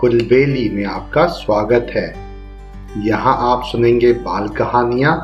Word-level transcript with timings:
कुलबेली 0.00 0.68
में 0.70 0.84
आपका 0.84 1.24
स्वागत 1.26 1.86
है। 1.90 2.06
यहाँ 3.04 3.34
आप 3.44 3.62
सुनेंगे 3.64 4.12
बाल 4.12 4.48
कहानियाँ, 4.48 5.14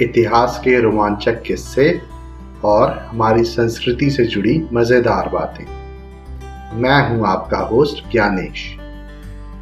इतिहास 0.00 0.60
के 0.64 0.78
रोमांचक 0.80 1.42
किस्से 1.42 2.00
और 2.64 2.92
हमारी 3.00 3.44
संस्कृति 3.44 4.10
से 4.10 4.24
जुड़ी 4.24 4.58
मज़ेदार 4.72 5.28
बातें। 5.28 5.64
मैं 6.80 6.98
हूँ 7.08 7.26
आपका 7.26 7.58
होस्ट 7.66 8.02
ज्ञानेश 8.12 8.64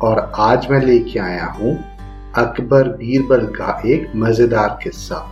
और 0.03 0.21
आज 0.41 0.71
मैं 0.71 0.81
लेके 0.81 1.19
आया 1.19 1.47
हूँ 1.51 1.77
अकबर 2.37 2.89
बीरबल 2.89 3.47
का 3.55 3.81
एक 3.87 4.11
मज़ेदार 4.17 4.79
किस्सा, 4.83 5.25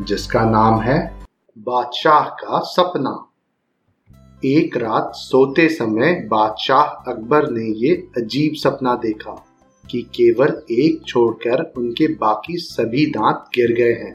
जिसका 0.00 0.44
नाम 0.50 0.80
है 0.80 0.98
बादशाह 1.56 2.28
का 2.40 2.60
सपना। 2.66 3.16
एक 4.44 4.76
रात 4.76 5.12
सोते 5.14 5.68
समय 5.68 6.12
बादशाह 6.28 7.10
अकबर 7.12 7.48
ने 7.50 7.64
ये 7.78 7.94
अजीब 8.16 8.52
सपना 8.54 8.94
देखा 8.94 9.32
कि 9.84 10.00
केवल 10.14 10.62
एक 10.70 11.02
छोड़कर 11.06 11.62
उनके 11.76 12.08
बाकी 12.14 12.56
सभी 12.56 13.04
दांत 13.06 13.44
गिर 13.54 13.72
गए 13.72 13.92
हैं 13.94 14.14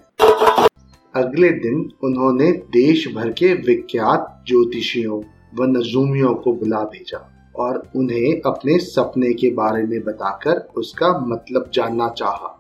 अगले 1.16 1.49
दिन 1.49 1.89
उन्होंने 2.03 2.52
देश 2.52 3.07
भर 3.16 3.31
के 3.31 3.53
विख्यात 3.53 4.43
ज्योतिषियों 4.47 5.21
व 5.59 5.69
नजूमियों 5.77 6.33
को 6.35 6.53
बुला 6.53 6.83
भेजा 6.85 7.25
और 7.55 7.81
उन्हें 7.95 8.41
अपने 8.45 8.80
सपने 8.80 9.33
के 9.33 9.53
बारे 9.53 9.83
में 9.83 9.99
बताकर 10.03 10.67
उसका 10.77 11.17
मतलब 11.27 11.71
जानना 11.73 12.09
चाहा। 12.17 12.53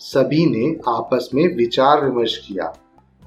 सभी 0.00 0.46
ने 0.46 0.76
आपस 0.88 1.30
में 1.34 1.46
विचार 1.56 2.04
विमर्श 2.04 2.36
किया 2.38 2.72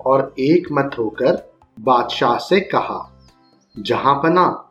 और 0.06 0.34
एक 0.40 0.68
मत 0.72 0.96
होकर 1.00 1.44
बादशाह 1.80 2.38
से 2.38 2.60
कहा 2.60 3.12
जहाँ 3.80 4.16
पना 4.16 4.70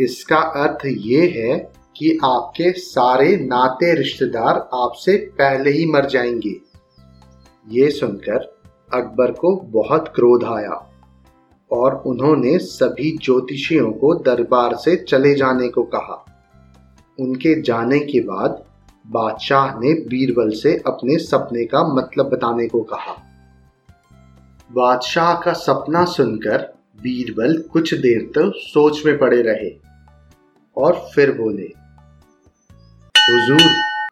इसका 0.00 0.36
अर्थ 0.36 0.78
ये 0.86 1.26
है 1.26 1.58
कि 1.96 2.18
आपके 2.24 2.72
सारे 2.72 3.36
नाते 3.36 3.94
रिश्तेदार 3.94 4.68
आपसे 4.74 5.16
पहले 5.16 5.70
ही 5.70 5.86
मर 5.86 6.06
जाएँगे। 6.06 6.60
ये 7.68 7.90
सुनकर 7.90 8.58
अकबर 8.94 9.30
को 9.30 9.56
बहुत 9.56 10.08
क्रोध 10.08 10.44
आया 10.44 10.90
और 11.72 12.02
उन्होंने 12.06 12.58
सभी 12.58 13.16
ज्योतिषियों 13.16 13.92
को 13.92 14.14
दरबार 14.14 14.74
से 14.74 14.96
चले 14.96 15.34
जाने 15.34 15.68
को 15.68 15.82
कहा। 15.82 16.24
उनके 17.20 17.62
जाने 17.62 17.98
के 17.98 18.20
बाद 18.20 18.64
बादशाह 19.06 19.80
ने 19.80 19.92
बीरबल 19.94 20.50
से 20.50 20.82
अपने 20.86 21.18
सपने 21.18 21.64
का 21.64 21.94
मतलब 21.94 22.26
बताने 22.26 22.68
को 22.68 22.80
कहा। 22.80 23.14
बादशाह 24.72 25.34
का 25.34 25.52
सपना 25.52 26.04
सुनकर 26.04 26.79
बीरबल 27.02 27.56
कुछ 27.72 27.94
देर 27.94 28.20
तक 28.20 28.34
तो 28.34 28.50
सोच 28.50 29.04
में 29.06 29.18
पड़े 29.18 29.42
रहे 29.42 29.70
और 30.76 30.92
फिर 31.14 31.30
बोले, 31.32 31.66
हुजूर, 33.14 33.62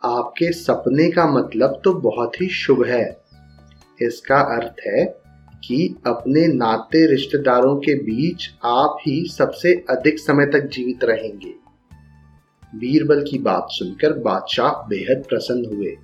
आपके 0.04 0.52
सपने 0.52 1.10
का 1.10 1.26
मतलब 1.32 1.80
तो 1.84 1.92
बहुत 1.92 2.40
ही 2.40 2.48
शुभ 2.48 2.84
है। 2.84 3.20
इसका 4.02 4.36
अर्थ 4.56 4.80
है 4.86 5.04
कि 5.64 5.94
अपने 6.06 6.46
नाते 6.46 7.06
रिश्तेदारों 7.06 7.76
के 7.76 7.94
बीच 7.94 8.48
आप 8.64 8.96
ही 9.06 9.28
सबसे 9.28 9.74
अधिक 9.90 10.18
समय 10.18 10.46
तक 10.46 10.68
जीवित 10.68 11.04
रहेंगे 11.04 11.54
बीरबल 12.74 13.24
की 13.30 13.38
बात 13.38 13.66
सुनकर 13.70 14.12
बादशाह 14.18 14.86
बेहद 14.88 15.24
प्रसन्न 15.28 15.76
हुए। 15.76 15.94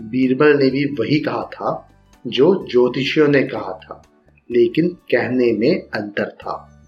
बीरबल 0.00 0.56
ने 0.58 0.70
भी 0.70 0.84
वही 1.00 1.20
कहा 1.20 1.42
था 1.42 1.90
जो 2.26 2.66
ज्योतिषियों 2.70 3.28
ने 3.28 3.42
कहा 3.42 3.72
था। 3.72 4.02
लेकिन 4.50 4.88
कहने 4.88 5.52
में 5.52 5.88
अंतर 5.94 6.30
था। 6.30 6.82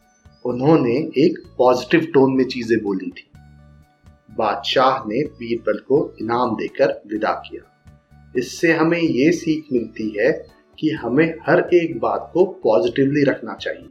उन्होंने 0.45 0.95
एक 0.95 1.55
पॉजिटिव 1.59 2.11
टोन 2.15 2.33
में 2.33 2.45
चीज़ें 2.45 2.83
बोली 2.83 3.11
थी। 3.11 3.31
बादशाह 4.39 4.99
ने 4.99 5.25
बीरबल 5.25 5.79
को 5.79 6.17
इनाम 6.21 6.57
देकर 6.57 7.03
विदा 7.07 7.33
किया। 7.33 7.65
इससे 8.37 8.73
हमें 8.73 9.01
ये 9.01 9.33
सीख 9.33 9.65
मिलती 9.73 10.17
है 10.19 10.33
कि 10.79 10.91
हमें 10.91 11.35
हर 11.49 11.71
एक 11.75 12.01
बात 12.01 12.31
को 12.35 12.45
पॉजिटिवली 12.45 13.25
रखना 13.25 13.55
चाहिए। 13.55 13.89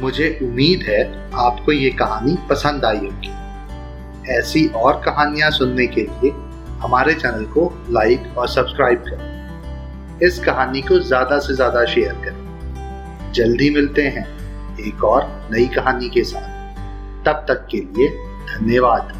मुझे 0.00 0.38
उम्मीद 0.42 0.80
है 0.82 1.30
आपको 1.34 1.72
ये 1.72 1.90
कहानी 1.90 2.36
पसंद 2.50 2.84
आई 2.84 2.98
होगी। 2.98 3.32
ऐसी 4.32 4.66
और 4.66 5.02
कहानियाँ 5.04 5.50
सुनने 5.50 5.86
के 5.86 6.00
लिए 6.00 6.30
हमारे 6.78 7.14
चैनल 7.14 7.44
को 7.44 7.86
लाइक 7.90 8.38
और 8.38 8.48
सब्सक्राइब 8.48 8.98
करें। 8.98 9.41
इस 10.22 10.38
कहानी 10.38 10.80
को 10.82 10.98
ज़्यादा 10.98 11.38
से 11.38 11.54
ज़्यादा 11.54 11.84
शेयर 11.84 12.12
करें। 12.24 13.32
जल्दी 13.32 13.70
मिलते 13.70 14.02
हैं 14.02 14.26
एक 14.80 15.04
और 15.04 15.24
नई 15.52 15.66
कहानी 15.66 16.08
के 16.08 16.24
साथ। 16.24 16.50
तब 17.26 17.44
तक 17.48 17.66
के 17.70 17.78
लिए 17.78 18.08
धन्यवाद। 18.48 19.12